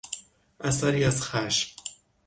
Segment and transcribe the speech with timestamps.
[0.59, 1.71] اثری از خشم